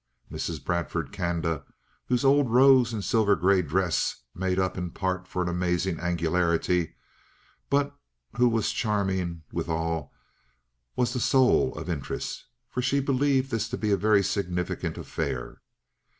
[0.31, 0.65] Mrs.
[0.65, 1.63] Bradford Canda,
[2.07, 6.95] whose old rose and silver gray dress made up in part for an amazing angularity,
[7.69, 7.95] but
[8.35, 10.11] who was charming withal,
[10.95, 15.61] was the soul of interest, for she believed this to be a very significant affair.